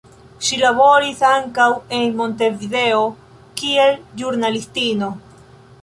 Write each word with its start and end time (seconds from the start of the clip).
Ŝi 0.45 0.55
laboris 0.61 1.19
ankaŭ 1.31 1.67
en 1.99 2.15
Montevideo 2.23 3.05
kiel 3.61 3.95
ĵurnalistino. 4.23 5.17